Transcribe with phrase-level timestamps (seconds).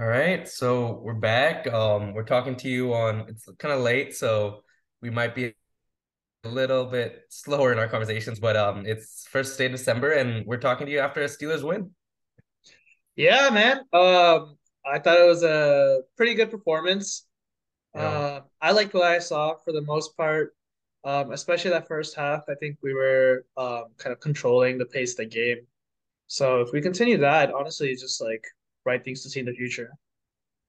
[0.00, 1.66] All right, so we're back.
[1.66, 4.62] Um, we're talking to you on it's kind of late, so
[5.02, 5.52] we might be
[6.44, 10.46] a little bit slower in our conversations, but um, it's first day of December, and
[10.46, 11.90] we're talking to you after a Steelers win.
[13.14, 13.80] Yeah, man.
[13.92, 14.56] Um,
[14.86, 17.26] I thought it was a pretty good performance.
[17.94, 18.00] Yeah.
[18.00, 20.56] Uh, I liked what I saw for the most part,
[21.04, 22.44] um, especially that first half.
[22.48, 25.58] I think we were um, kind of controlling the pace of the game.
[26.26, 28.46] So if we continue that, honestly, it's just like
[28.84, 29.90] right things to see in the future.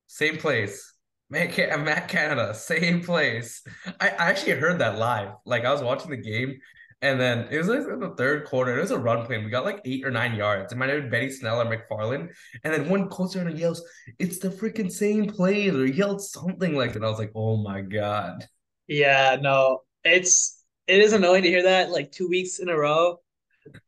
[0.08, 0.94] Same place.
[1.30, 3.64] Matt, Ca- Matt Canada, same place.
[4.02, 5.30] I, I actually heard that live.
[5.46, 6.60] Like I was watching the game,
[7.02, 8.78] and then it was like in the third quarter.
[8.78, 9.38] It was a run play.
[9.38, 10.74] We got like eight or nine yards.
[10.74, 12.30] It might have been Benny Snell or McFarland.
[12.64, 13.82] And then one coach runner yells,
[14.20, 17.04] "It's the freaking same play!" Or yelled something like that.
[17.04, 18.46] I was like, "Oh my god!"
[18.88, 23.22] Yeah, no, it's it is annoying to hear that like two weeks in a row.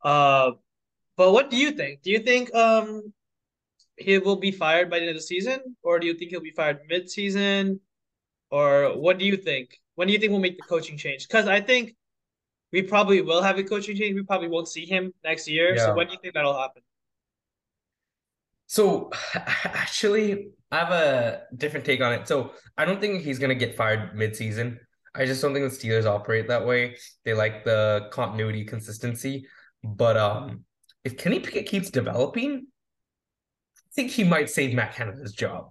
[0.02, 0.52] Uh,
[1.16, 2.02] but what do you think?
[2.02, 3.12] Do you think um
[3.96, 6.40] he will be fired by the end of the season, or do you think he'll
[6.40, 7.80] be fired mid-season,
[8.50, 9.80] or what do you think?
[9.94, 11.28] When do you think we'll make the coaching change?
[11.28, 11.94] Because I think
[12.72, 14.14] we probably will have a coaching change.
[14.16, 15.78] We probably won't see him next year.
[15.78, 16.82] So when do you think that'll happen?
[18.66, 22.26] So actually, I have a different take on it.
[22.26, 24.80] So I don't think he's gonna get fired mid-season.
[25.14, 26.96] I just don't think the Steelers operate that way.
[27.24, 29.46] They like the continuity, consistency.
[29.84, 30.64] But um,
[31.04, 32.66] if Kenny Pickett keeps developing,
[33.94, 35.70] think he might save Matt Canada's job.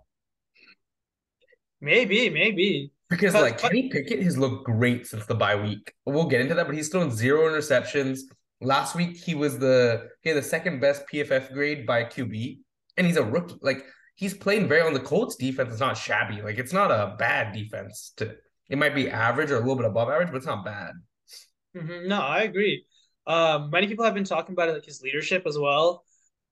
[1.81, 2.91] Maybe, maybe.
[3.09, 5.93] Because like Kenny Pickett has looked great since the bye week.
[6.05, 8.19] We'll get into that, but he's thrown zero interceptions.
[8.61, 12.59] Last week he was the he had the second best PFF grade by QB,
[12.97, 13.55] and he's a rookie.
[13.61, 13.85] Like
[14.15, 15.71] he's playing very on the Colts defense.
[15.71, 16.41] It's not shabby.
[16.41, 18.13] Like it's not a bad defense.
[18.17, 18.33] To
[18.69, 20.93] it might be average or a little bit above average, but it's not bad.
[21.75, 22.85] Mhm, no, I agree.
[23.27, 26.03] Um, many people have been talking about it, like his leadership as well.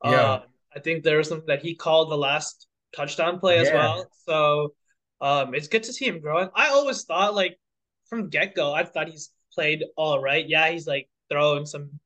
[0.04, 0.42] Yeah, Uh,
[0.76, 4.06] I think there was something that he called the last touchdown play as well.
[4.26, 4.74] So
[5.20, 6.50] um, it's good to see him growing.
[6.56, 7.60] I always thought like
[8.09, 10.48] from get go, I thought he's played all right.
[10.48, 12.00] Yeah, he's like throwing some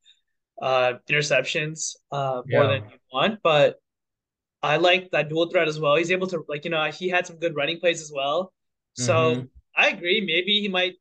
[0.62, 2.68] uh interceptions uh more yeah.
[2.68, 3.75] than you want, but
[4.64, 5.96] I like that dual threat as well.
[5.96, 8.54] He's able to like you know he had some good running plays as well.
[8.94, 10.22] So I agree.
[10.22, 10.94] Maybe he might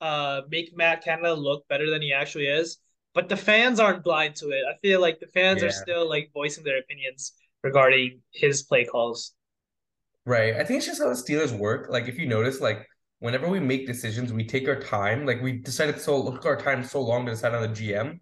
[0.00, 2.78] uh make Matt Canada look better than he actually is.
[3.14, 4.62] But the fans aren't blind to it.
[4.68, 7.32] I feel like the fans are still like voicing their opinions
[7.62, 9.34] regarding his play calls.
[10.24, 10.54] Right.
[10.54, 11.88] I think it's just how the Steelers work.
[11.90, 12.86] Like if you notice, like
[13.18, 15.26] whenever we make decisions, we take our time.
[15.26, 18.20] Like we decided so took our time so long to decide on the GM.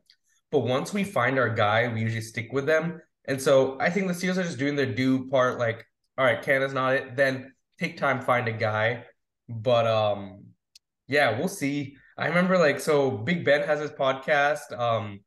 [0.50, 3.00] But once we find our guy, we usually stick with them.
[3.26, 5.84] And so I think the Steelers are just doing their due part, like,
[6.16, 9.04] all right, Canada's not it, then take time, find a guy.
[9.48, 10.44] But um,
[11.06, 11.96] yeah, we'll see.
[12.18, 14.76] I remember like so Big Ben has his podcast.
[14.76, 15.20] Um,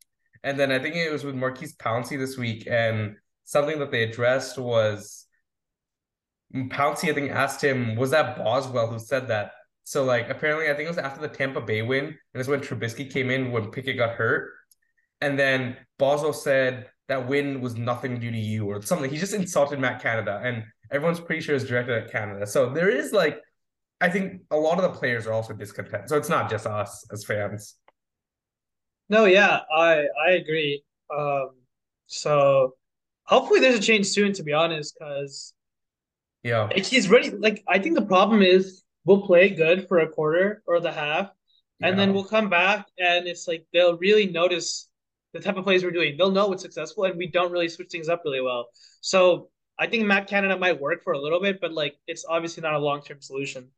[0.44, 3.16] and then I think it was with Maurkice Pouncey this week, and
[3.46, 5.26] something that they addressed was
[6.54, 9.52] Pouncey, I think, asked him, was that Boswell who said that?
[9.84, 12.60] So, like, apparently, I think it was after the Tampa Bay win, and it's when
[12.60, 14.52] Trubisky came in when Pickett got hurt.
[15.22, 19.10] And then Boswell said that win was nothing due to you or something.
[19.10, 22.48] He just insulted Matt Canada, and everyone's pretty sure it's directed at Canada.
[22.48, 23.40] So, there is like,
[24.02, 26.10] I think a lot of the players are also discontent.
[26.10, 27.76] So, it's not just us as fans.
[29.10, 30.84] No, yeah, I I agree.
[31.16, 31.52] Um,
[32.08, 32.76] so
[33.26, 35.54] hopefully there's a change soon, to be honest, because
[36.44, 36.64] Yeah.
[36.64, 37.30] like, he's ready.
[37.32, 41.32] Like I think the problem is we'll play good for a quarter or the half,
[41.82, 44.90] and then we'll come back and it's like they'll really notice
[45.34, 46.18] the type of plays we're doing.
[46.18, 48.70] They'll know what's successful, and we don't really switch things up really well.
[49.02, 52.62] So I think Matt Canada might work for a little bit, but like it's obviously
[52.62, 53.72] not a long term solution.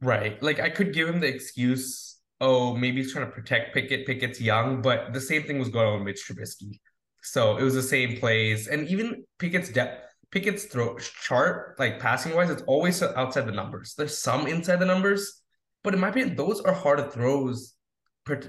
[0.00, 0.42] Right.
[0.42, 4.06] Like I could give him the excuse, oh, maybe he's trying to protect Pickett.
[4.06, 6.80] Pickett's young, but the same thing was going on with Mitch Trubisky.
[7.22, 8.66] So it was the same plays.
[8.66, 13.94] And even Pickett's depth, Pickett's throw chart, like passing wise, it's always outside the numbers.
[13.94, 15.42] There's some inside the numbers,
[15.82, 17.74] but in my opinion, those are harder throws.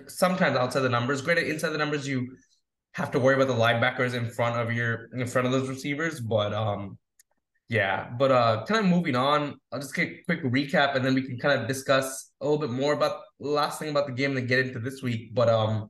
[0.08, 1.22] Sometimes outside the numbers.
[1.22, 2.38] Granted, inside the numbers, you
[2.94, 6.20] have to worry about the linebackers in front of your in front of those receivers.
[6.20, 6.98] But um,
[7.72, 11.14] yeah, but uh, kind of moving on, I'll just get a quick recap and then
[11.14, 14.32] we can kind of discuss a little bit more about last thing about the game
[14.32, 15.34] and then get into this week.
[15.34, 15.90] But um,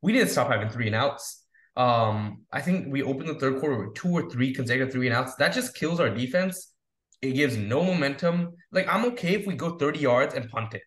[0.00, 1.44] we didn't stop having three and outs.
[1.76, 5.14] Um, I think we opened the third quarter with two or three consecutive three and
[5.14, 5.34] outs.
[5.34, 6.72] That just kills our defense.
[7.20, 8.54] It gives no momentum.
[8.70, 10.82] Like I'm okay if we go 30 yards and punt it.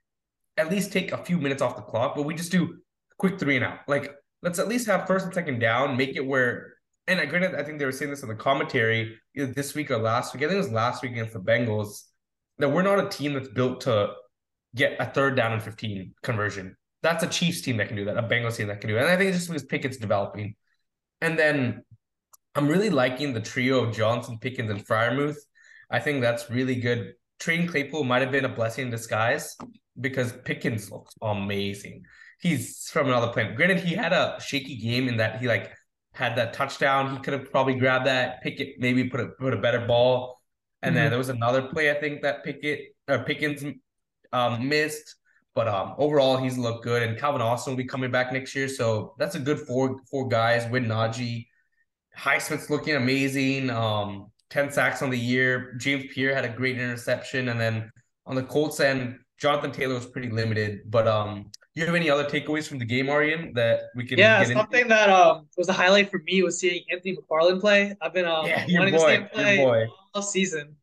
[0.57, 2.79] At least take a few minutes off the clock, but we just do
[3.19, 3.81] quick three and out.
[3.87, 4.11] Like
[4.41, 6.74] let's at least have first and second down, make it where
[7.07, 9.97] and I granted, I think they were saying this in the commentary this week or
[9.97, 10.43] last week.
[10.43, 12.03] I think it was last week against the Bengals.
[12.57, 14.13] That we're not a team that's built to
[14.75, 16.75] get a third down and 15 conversion.
[17.03, 19.01] That's a Chiefs team that can do that, a Bengals team that can do it.
[19.01, 20.55] And I think it's just because Pickett's developing.
[21.21, 21.83] And then
[22.55, 25.37] I'm really liking the trio of Johnson, Pickens, and Freiermuth.
[25.91, 27.13] I think that's really good.
[27.39, 29.55] Trading Claypool might have been a blessing in disguise
[29.99, 32.03] because Pickens looks amazing.
[32.39, 33.55] He's from another planet.
[33.55, 35.73] Granted, he had a shaky game in that he like
[36.15, 37.15] had that touchdown.
[37.15, 40.41] He could have probably grabbed that Pickett, maybe put a put a better ball.
[40.81, 41.03] And mm-hmm.
[41.03, 43.63] then there was another play I think that Pickett or Pickens
[44.31, 45.15] um, missed.
[45.53, 48.67] But um, overall, he's looked good, and Calvin Austin will be coming back next year,
[48.67, 50.69] so that's a good four four guys.
[50.69, 51.47] With Najee,
[52.17, 53.69] Highsmith's looking amazing.
[53.69, 55.75] Um, ten sacks on the year.
[55.77, 57.89] James Pierre had a great interception, and then
[58.25, 60.91] on the Colts end, Jonathan Taylor was pretty limited.
[60.91, 64.17] But um, you have any other takeaways from the game, Arian, that we can?
[64.17, 64.89] Yeah, something into?
[64.89, 67.95] that um was a highlight for me was seeing Anthony McFarland play.
[68.01, 70.75] I've been um yeah, wanting boy, to see him play all season.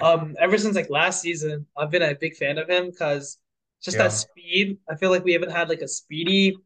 [0.00, 3.38] Um, ever since like last season, I've been a big fan of him because
[3.80, 4.04] just yeah.
[4.04, 4.78] that speed.
[4.90, 6.56] I feel like we haven't had like a speedy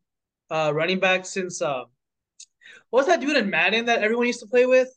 [0.51, 1.87] uh running back since um
[2.91, 4.89] what was that dude in Madden that everyone used to play with?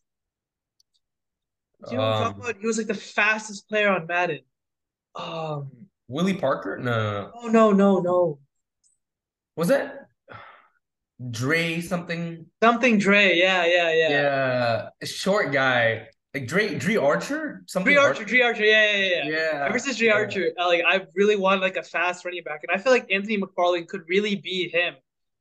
[1.87, 2.55] Do you um, talk about?
[2.61, 4.39] He was like the fastest player on Madden.
[5.15, 5.69] Um
[6.07, 6.77] Willie Parker?
[6.77, 7.31] No.
[7.35, 8.39] Oh no, no, no.
[9.59, 10.07] Was that
[11.31, 12.45] Dre something?
[12.63, 14.09] Something Dre, yeah, yeah, yeah.
[14.09, 14.89] Yeah.
[15.05, 16.07] Short guy.
[16.33, 17.91] Like Dre, Dri Archer, something.
[17.91, 19.29] Dri Archer, Dri Archer, yeah, yeah, yeah.
[19.29, 19.65] Yeah.
[19.67, 20.13] Ever since Dre yeah.
[20.13, 23.37] Archer, like I really want like a fast running back, and I feel like Anthony
[23.37, 24.95] McFarland could really be him,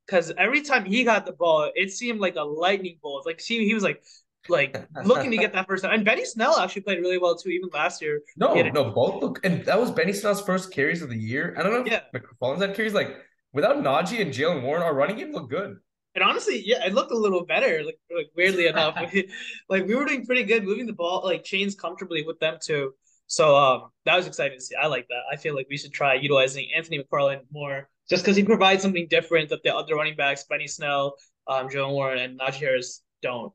[0.05, 3.25] because every time he got the ball, it seemed like a lightning bolt.
[3.25, 4.03] Like, see, he was like,
[4.49, 5.95] like looking to get that first time.
[5.95, 8.23] And Benny Snell actually played really well too, even last year.
[8.37, 11.55] No, no, both look, and that was Benny Snell's first carries of the year.
[11.57, 11.89] I don't know.
[11.89, 12.95] Yeah, McFarland's had carries.
[12.95, 13.15] Like
[13.53, 15.77] without Najee and Jaylen Warren, our running game looked good.
[16.15, 17.83] And honestly, yeah, it looked a little better.
[17.85, 18.97] Like, like weirdly enough,
[19.69, 22.93] like we were doing pretty good, moving the ball like chains comfortably with them too.
[23.29, 24.75] So um, that was exciting to see.
[24.75, 25.21] I like that.
[25.31, 29.07] I feel like we should try utilizing Anthony McFarland more, just because he provides something
[29.11, 31.15] different that the other running backs, Benny Snell,
[31.47, 33.53] um, Joe Warren, and Najee Harris don't.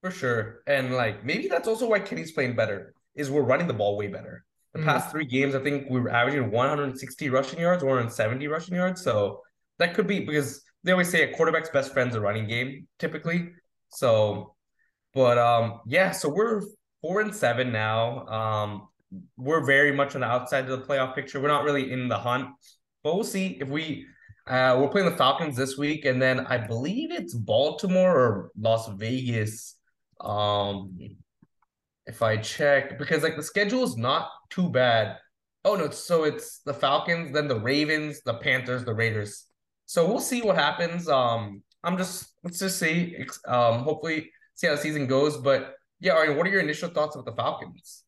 [0.00, 2.94] For sure, and like maybe that's also why Kenny's playing better.
[3.14, 4.44] Is we're running the ball way better.
[4.74, 4.88] The mm-hmm.
[4.88, 9.02] past three games, I think we were averaging 160 rushing yards, 170 rushing yards.
[9.02, 9.40] So
[9.78, 13.50] that could be because they always say a quarterback's best friend's a running game, typically.
[13.88, 14.54] So,
[15.14, 16.62] but um, yeah, so we're
[17.00, 18.26] four and seven now.
[18.26, 18.88] Um,
[19.36, 21.40] we're very much on the outside of the playoff picture.
[21.40, 22.48] We're not really in the hunt,
[23.02, 24.06] but we'll see if we.
[24.46, 28.88] Uh, we're playing the Falcons this week, and then I believe it's Baltimore or Las
[28.88, 29.76] Vegas.
[30.20, 30.98] Um,
[32.06, 35.16] if I check, because like the schedule is not too bad.
[35.64, 39.46] Oh no, so it's the Falcons, then the Ravens, the Panthers, the Raiders.
[39.86, 41.08] So we'll see what happens.
[41.08, 43.16] Um, I'm just let's just see.
[43.46, 45.36] Um, hopefully see how the season goes.
[45.36, 48.04] But yeah, Arian, what are your initial thoughts about the Falcons?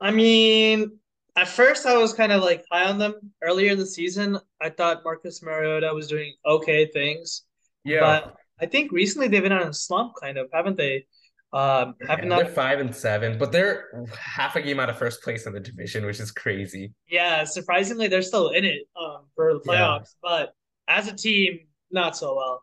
[0.00, 0.98] I mean,
[1.36, 3.14] at first I was kind of like high on them.
[3.42, 7.42] Earlier in the season, I thought Marcus Mariota was doing okay things.
[7.84, 8.00] Yeah.
[8.00, 11.06] But I think recently they've been on a slump, kind of, haven't they?
[11.52, 12.44] Um, have not...
[12.44, 15.60] They're five and seven, but they're half a game out of first place in the
[15.60, 16.92] division, which is crazy.
[17.08, 20.22] Yeah, surprisingly, they're still in it um, for the playoffs, yeah.
[20.22, 20.54] but
[20.86, 21.60] as a team,
[21.90, 22.62] not so well.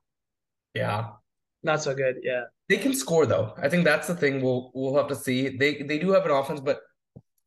[0.73, 1.09] Yeah,
[1.63, 2.17] not so good.
[2.23, 3.53] Yeah, they can score though.
[3.57, 4.41] I think that's the thing.
[4.41, 5.57] We'll we'll have to see.
[5.57, 6.79] They they do have an offense, but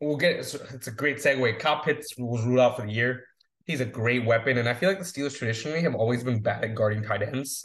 [0.01, 0.37] we'll get.
[0.37, 1.59] It's a great segue.
[1.59, 3.25] Kyle Pitts was ruled out for the year.
[3.65, 6.65] He's a great weapon, and I feel like the Steelers traditionally have always been bad
[6.65, 7.65] at guarding tight ends.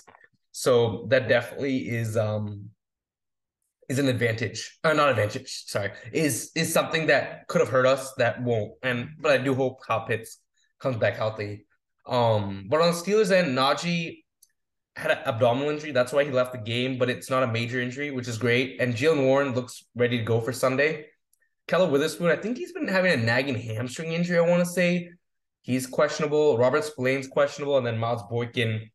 [0.51, 2.69] So that definitely is um
[3.89, 5.63] is an advantage, uh, not advantage.
[5.68, 8.73] Sorry, is is something that could have hurt us that won't.
[8.83, 10.39] And but I do hope Kyle Pitts
[10.80, 11.65] comes back healthy.
[12.07, 14.23] Um, but on Steelers end, Najee
[14.95, 15.92] had an abdominal injury.
[15.92, 18.80] That's why he left the game, but it's not a major injury, which is great.
[18.80, 21.07] And Jaylen Warren looks ready to go for Sunday.
[21.68, 24.37] Ahkello Witherspoon, I think he's been having a nagging hamstring injury.
[24.37, 25.09] I want to say
[25.63, 26.57] he's questionable.
[26.57, 28.89] Robert Spillane's questionable, and then Miles Boykin,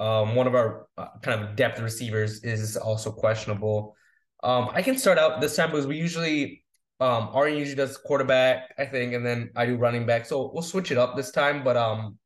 [0.00, 3.94] um, one of our uh, kind of depth receivers, is also questionable.
[4.42, 6.62] Um, I can start out this time because we usually
[7.00, 10.26] um Ari usually does quarterback, I think, and then I do running back.
[10.26, 11.62] So we'll switch it up this time.
[11.64, 12.18] But um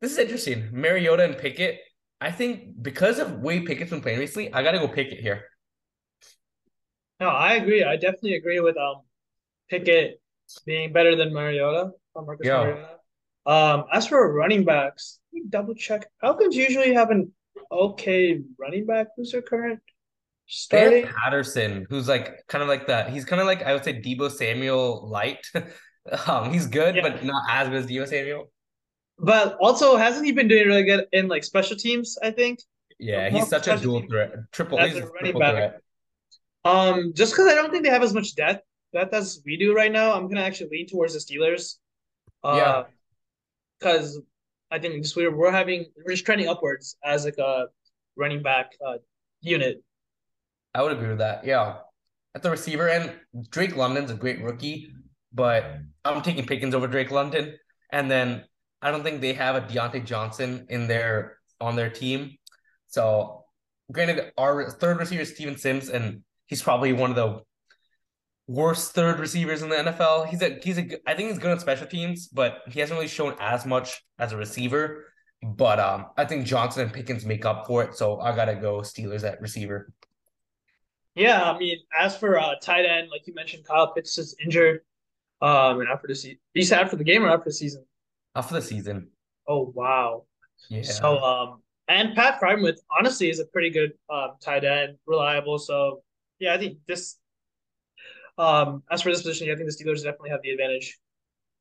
[0.00, 0.68] this is interesting.
[0.72, 1.80] Mariota and Pickett.
[2.20, 5.44] I think because of way Pickett's been playing recently, I gotta go Pickett here.
[7.20, 7.84] No, I agree.
[7.84, 9.02] I definitely agree with um
[9.68, 10.20] Pickett
[10.64, 11.90] being better than Mariota.
[12.14, 12.58] Marcus yeah.
[12.58, 12.88] Mariota.
[13.46, 16.06] Um, as for running backs, double check.
[16.20, 17.30] Falcons usually have an
[17.70, 19.08] okay running back.
[19.16, 19.80] Who's their current?
[20.46, 23.10] Starting Patterson, who's like kind of like that.
[23.10, 25.46] He's kind of like I would say Deebo Samuel light.
[26.26, 27.02] um, he's good, yeah.
[27.02, 28.50] but not as good as Deebo Samuel.
[29.18, 32.18] But also, hasn't he been doing really good in like special teams?
[32.22, 32.60] I think.
[32.98, 34.78] Yeah, he's such a dual threat, triple.
[34.78, 35.54] He's a triple back.
[35.54, 35.80] threat.
[36.64, 39.74] Um, just because I don't think they have as much depth depth as we do
[39.74, 41.76] right now, I'm gonna actually lean towards the Steelers.
[42.42, 42.82] Uh, yeah.
[43.78, 44.20] Because
[44.70, 47.66] I think just we're we're having we're just trending upwards as like a
[48.16, 48.98] running back uh,
[49.40, 49.82] unit.
[50.74, 51.44] I would agree with that.
[51.44, 51.76] Yeah.
[52.34, 53.12] at the receiver end.
[53.50, 54.92] Drake London's a great rookie,
[55.32, 57.56] but I'm taking Pickens over Drake London.
[57.92, 58.44] And then
[58.82, 62.36] I don't think they have a Diontae Johnson in their on their team.
[62.88, 63.44] So
[63.92, 67.40] granted, our third receiver is Steven Sims, and he's probably one of the
[68.46, 70.28] worst third receivers in the NFL.
[70.28, 73.08] He's a he's a I think he's good on special teams, but he hasn't really
[73.08, 75.06] shown as much as a receiver.
[75.42, 77.94] But um, I think Johnson and Pickens make up for it.
[77.96, 79.92] So I gotta go Steelers at receiver.
[81.14, 84.80] Yeah, I mean, as for uh, tight end, like you mentioned, Kyle Pitts is injured.
[85.40, 87.84] Um, and after the season, you said after the game or after the season?
[88.34, 89.08] After the season.
[89.46, 90.24] Oh wow.
[90.70, 90.82] Yeah.
[90.82, 95.58] So um, and Pat Freiermuth honestly is a pretty good um tight end, reliable.
[95.58, 96.02] So
[96.38, 97.16] yeah, I think this.
[98.36, 100.98] Um, as for this position, yeah, I think the Steelers definitely have the advantage.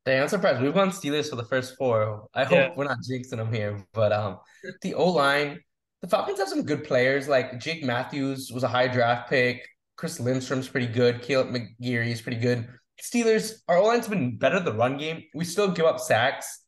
[0.06, 0.62] Dang, I'm surprised.
[0.62, 2.28] We've gone Steelers for the first four.
[2.34, 2.74] I hope Yeah.
[2.76, 3.86] we're not jinxing them here.
[3.94, 4.40] But um,
[4.82, 5.60] the O line,
[6.04, 7.30] the Falcons have some good players.
[7.30, 9.66] Like Jake Matthews was a high draft pick.
[9.96, 11.22] Chris Lindstrom's pretty good.
[11.22, 12.68] Kaleb McGary is pretty good.
[13.02, 15.24] Steelers, our O line's been better the run game.
[15.34, 16.60] We still give up sacks.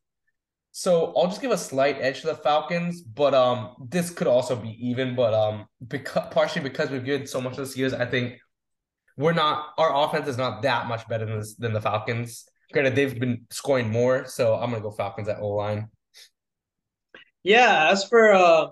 [0.71, 4.55] So I'll just give a slight edge to the Falcons, but um, this could also
[4.55, 5.15] be even.
[5.15, 8.35] But um, because partially because we've given so much this year, I think
[9.17, 9.73] we're not.
[9.77, 12.45] Our offense is not that much better than this, than the Falcons.
[12.71, 15.89] Granted, they've been scoring more, so I'm gonna go Falcons at O line.
[17.43, 18.67] Yeah, as for uh,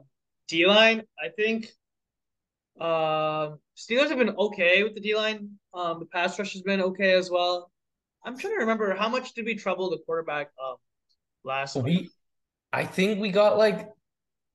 [0.47, 1.67] D line, I think
[2.79, 5.49] um Steelers have been okay with the D line.
[5.73, 7.71] Um, the pass rush has been okay as well.
[8.25, 10.75] I'm trying to remember how much did we trouble the quarterback um
[11.43, 12.09] last So week?
[12.73, 13.89] I think we got like,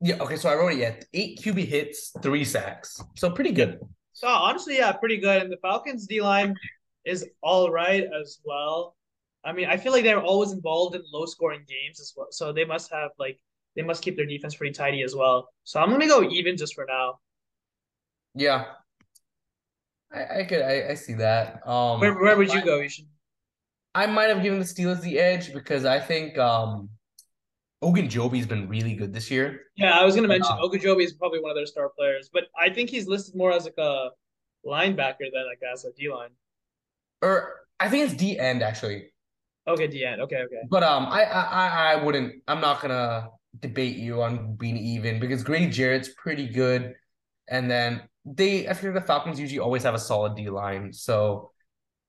[0.01, 0.37] yeah, okay.
[0.37, 0.79] So I wrote it.
[0.79, 3.01] Yeah, eight QB hits, three sacks.
[3.17, 3.81] So pretty good.
[4.13, 5.43] So honestly, yeah, pretty good.
[5.43, 6.57] And the Falcons D line
[7.05, 8.97] is all right as well.
[9.45, 12.29] I mean, I feel like they're always involved in low scoring games as well.
[12.31, 13.41] So they must have like
[13.77, 15.49] they must keep their defense pretty tidy as well.
[15.65, 17.19] So I'm gonna go even just for now.
[18.35, 18.67] Yeah,
[20.13, 21.67] I, I could, I, I see that.
[21.67, 22.87] Um, Where where would you go?
[22.87, 23.07] Should
[23.95, 26.89] I might have given the Steelers the edge because I think um,
[27.83, 29.61] Ogunjobi's been really good this year.
[29.77, 32.45] Yeah, I was gonna mention Uh, Ogunjobi is probably one of their star players, but
[32.59, 34.11] I think he's listed more as like a
[34.65, 36.31] linebacker than like as a D line.
[37.23, 39.13] Or I think it's D end actually.
[39.67, 40.21] Okay, D end.
[40.23, 40.63] Okay, okay.
[40.71, 42.43] But um, I, I I I wouldn't.
[42.47, 43.29] I'm not gonna
[43.61, 46.95] debate you on being even because Grady Jarrett's pretty good,
[47.49, 48.69] and then they.
[48.69, 50.93] I feel the Falcons usually always have a solid D line.
[50.93, 51.51] So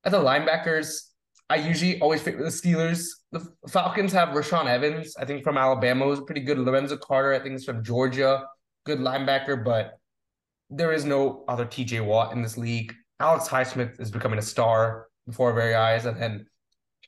[0.04, 1.10] at the linebackers,
[1.50, 3.08] I usually always favor the Steelers.
[3.32, 6.60] The Falcons have Rashaan Evans, I think from Alabama, who's pretty good.
[6.60, 8.46] Lorenzo Carter, I think is from Georgia,
[8.86, 9.98] good linebacker, but
[10.70, 12.94] there is no other TJ Watt in this league.
[13.20, 16.46] Alex Highsmith is becoming a star before our very eyes, and then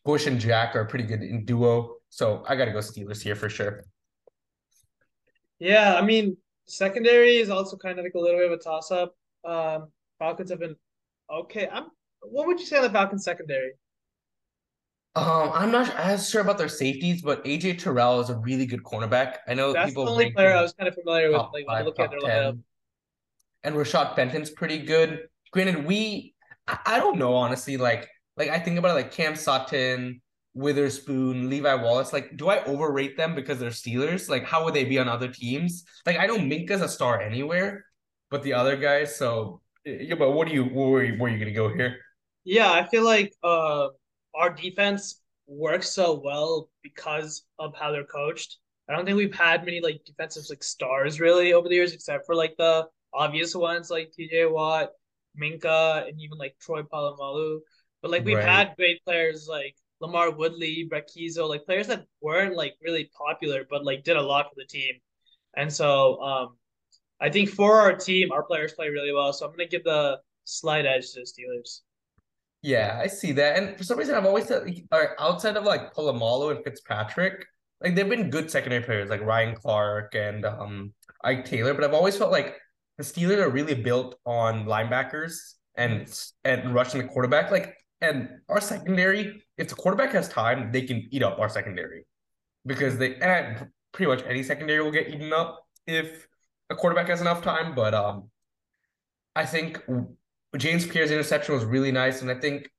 [0.04, 1.96] Bush and Jack are pretty good in duo.
[2.10, 3.86] So I got to go Steelers here for sure.
[5.62, 8.90] Yeah, I mean secondary is also kind of like a little bit of a toss
[8.90, 9.16] up.
[9.46, 10.76] Um, Falcons have been
[11.32, 11.70] okay.
[11.72, 11.86] I'm.
[12.22, 13.74] What would you say on the Falcons secondary?
[15.16, 18.82] Um, I'm not as sure about their safeties, but AJ Terrell is a really good
[18.84, 19.38] cornerback.
[19.48, 22.00] I know That's the only player I was kind of familiar with, like five, look
[22.00, 22.60] at their lineup.
[23.64, 25.28] And Rashad Benton's pretty good.
[25.52, 26.34] Granted, we
[26.68, 27.78] I, I don't know honestly.
[27.78, 30.22] Like like I think about it like Cam Sutton,
[30.54, 32.14] Witherspoon, Levi Wallace.
[32.14, 34.30] Like, do I overrate them because they're Steelers?
[34.30, 35.86] Like, how would they be on other teams?
[36.06, 37.86] Like, I know Minkah's a star anywhere,
[38.30, 39.16] but the other guys.
[39.16, 41.98] So yeah, but what do you where are you, where are you gonna go here?
[42.44, 43.90] Yeah, I feel like uh,
[44.36, 48.58] our defense works so well because of how they're coached.
[48.90, 52.26] I don't think we've had many like defensive like stars really over the years, except
[52.26, 54.90] for like the obvious ones like TJ Watt,
[55.40, 57.60] Minkah, and even like Troy Polamalu.
[58.02, 58.44] But like we've Right.
[58.44, 63.86] had great players like LaMarr Woodley, Brett like players that weren't like really popular, but
[63.86, 64.96] like did a lot for the team.
[65.56, 66.58] And so um,
[67.20, 69.32] I think for our team, our players play really well.
[69.34, 71.82] So I'm gonna give the slight edge to the Steelers.
[72.62, 73.58] Yeah, I see that.
[73.58, 74.64] And for some reason, I've always said,
[75.20, 77.46] outside of like Polamalu and Fitzpatrick,
[77.82, 80.94] like they've been good secondary players, like Ryan Clark and um
[81.24, 81.74] Ike Taylor.
[81.74, 82.58] But I've always felt like
[82.98, 86.08] the Steelers are really built on linebackers and
[86.44, 87.52] and rushing the quarterback.
[87.52, 92.06] Like, and our secondary, if the quarterback has time, they can eat up our secondary
[92.66, 96.28] because they and pretty much any secondary will get eaten up if
[96.70, 97.76] a quarterback has enough time.
[97.76, 98.30] But um,
[99.36, 99.82] I think
[100.58, 102.70] James Pierre's interception was really nice, and I think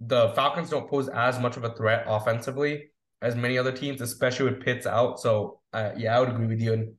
[0.00, 4.50] the Falcons don't pose as much of a threat offensively as many other teams, especially
[4.50, 5.20] with Pitts out.
[5.20, 6.72] So uh, yeah, I would agree with you.
[6.72, 6.94] And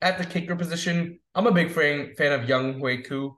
[0.00, 3.36] at the kicker position, I'm a big fan fan of Younghoe Koo.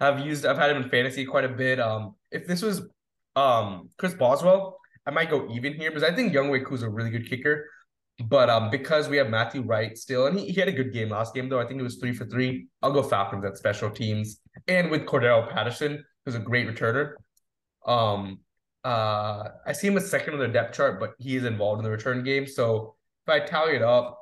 [0.00, 1.78] I've used I've had him in fantasy quite a bit.
[1.78, 2.82] Um, if this was
[3.36, 7.10] um Chris Boswell, I might go even here because I think Younghoe Koo's a really
[7.10, 7.66] good kicker.
[8.24, 11.10] But um, because we have Matthew Wright still, and he, he had a good game
[11.10, 11.60] last game though.
[11.60, 12.66] I think it was three for three.
[12.82, 17.12] I'll go Falcons at special teams, and with Cordarrelle Patterson, who's a great returner.
[17.86, 18.40] Um,
[18.84, 21.84] uh, I see him as second on the depth chart, but he is involved in
[21.84, 22.46] the return game.
[22.46, 24.18] So if I tally it up,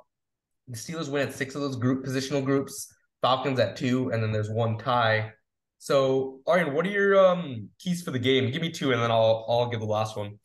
[0.68, 4.30] the Steelers win at six of those group positional groups, Falcons at two, and then
[4.32, 5.32] there's one tie.
[5.78, 8.50] So, Aryan, what are your um keys for the game?
[8.50, 10.38] Give me two, and then I'll I'll give the last one.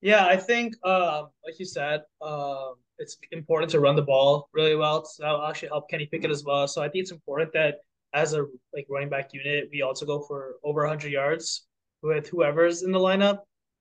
[0.00, 4.76] Yeah, I think, uh, like you said, uh, it's important to run the ball really
[4.76, 5.02] well.
[5.06, 6.68] So that'll actually help Kenny Pickett as well.
[6.68, 7.76] So I think it's important that
[8.12, 11.66] as a like running back unit, we also go for over 100 yards
[12.02, 13.38] with whoever's in the lineup,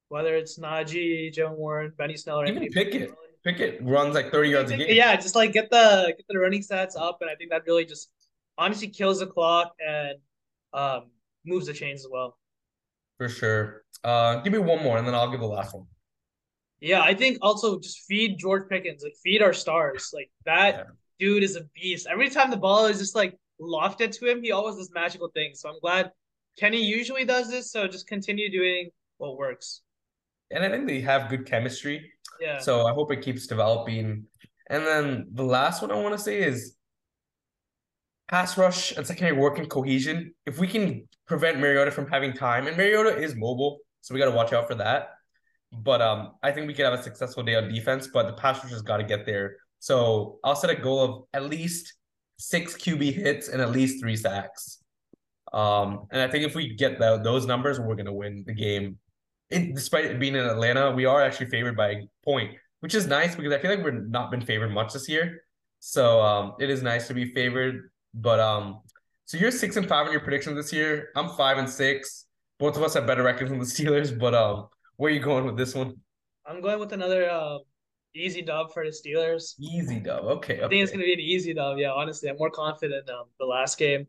[0.08, 3.14] whether it's Najee, Joe Warren, Benny Snell, or even Pickett.
[3.44, 4.88] Pickett runs like 30 yards a game.
[4.90, 7.84] Yeah, just like get the get the running stats up, and I think that really
[7.84, 8.10] just
[8.58, 10.18] honestly kills the clock and
[10.74, 11.12] um,
[11.46, 12.38] moves the chains as well.
[13.18, 13.84] For sure.
[14.04, 15.86] Uh, give me one more, and then I'll give the last one.
[16.80, 20.12] Yeah, I think also just feed George Pickens, like feed our stars.
[20.14, 20.84] Like that yeah.
[21.18, 22.08] dude is a beast.
[22.12, 25.62] Every time the ball is just like lofted to him, he always does magical things.
[25.62, 26.12] So I'm glad
[26.58, 27.72] Kenny usually does this.
[27.72, 29.82] So just continue doing what works.
[30.52, 32.12] And I think they have good chemistry.
[32.42, 32.60] Yeah.
[32.60, 34.26] So I hope it keeps developing.
[34.70, 36.76] And then the last one I want to say is
[38.28, 40.34] pass rush and secondary working cohesion.
[40.46, 44.30] If we can prevent Mariota from having time, and Mariota is mobile, so we got
[44.30, 45.10] to watch out for that.
[45.72, 48.64] But um, I think we could have a successful day on defense, but the pass
[48.64, 49.58] rush has got to get there.
[49.80, 51.94] So I'll set a goal of at least
[52.38, 54.80] six QB hits and at least three sacks.
[55.52, 58.98] Um, and I think if we get the, those numbers, we're gonna win the game.
[59.50, 63.08] It, despite it being in Atlanta, we are actually favored by a point, which is
[63.08, 65.44] nice because I feel like we're not been favored much this year.
[65.80, 67.92] So um, it is nice to be favored.
[68.14, 68.82] But um,
[69.26, 71.10] so you're six and five on your predictions this year.
[71.16, 72.26] I'm five and six.
[72.60, 74.18] Both of us have better records than the Steelers.
[74.18, 74.68] But um,
[74.98, 75.96] where are you going with this one?
[76.46, 77.60] I'm going with another uh,
[78.16, 79.56] easy dub for the Steelers.
[79.60, 80.26] Easy dub.
[80.26, 80.58] Okay.
[80.58, 81.78] I think it's gonna be an easy dub.
[81.78, 84.08] Yeah, honestly, I'm more confident um the last game.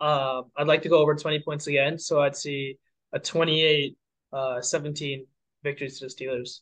[0.00, 2.78] Um, I'd like to go over 20 points again, so I'd see
[3.12, 3.96] a 28
[4.32, 5.26] uh 17
[5.62, 6.60] victories to the Steelers.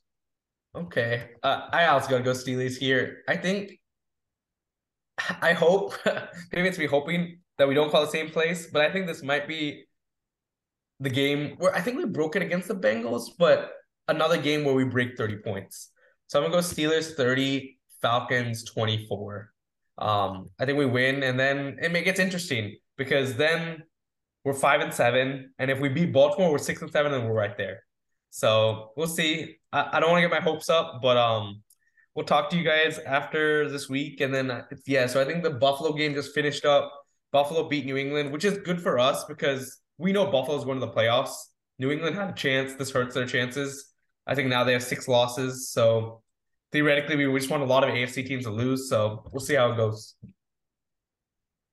[0.77, 1.31] Okay.
[1.43, 3.23] Uh, I also gotta go Steelers here.
[3.29, 3.81] I think
[5.41, 5.95] I hope
[6.53, 9.23] maybe it's me hoping that we don't call the same place, but I think this
[9.23, 9.85] might be
[11.01, 13.73] the game where I think we broke it against the Bengals, but
[14.09, 15.91] another game where we break 30 points.
[16.27, 19.51] So I'm gonna go Steelers 30, Falcons 24.
[19.99, 23.85] Um, I think we win, and then it gets interesting because then
[24.45, 27.35] we're five and seven, and if we beat Baltimore, we're six and seven, and we're
[27.35, 27.85] right there.
[28.31, 29.57] So we'll see.
[29.73, 31.63] I, I don't want to get my hopes up, but um,
[32.15, 35.07] we'll talk to you guys after this week, and then uh, yeah.
[35.07, 36.93] So I think the Buffalo game just finished up.
[37.33, 40.87] Buffalo beat New England, which is good for us because we know Buffalo's going to
[40.87, 41.35] the playoffs.
[41.79, 42.75] New England had a chance.
[42.75, 43.93] This hurts their chances.
[44.27, 45.71] I think now they have six losses.
[45.71, 46.23] So
[46.73, 48.89] theoretically, we just want a lot of AFC teams to lose.
[48.89, 50.15] So we'll see how it goes.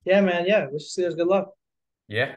[0.04, 0.44] Yeah, man.
[0.46, 0.66] Yeah.
[0.70, 1.50] Wish Steelers good luck.
[2.08, 2.34] Yeah.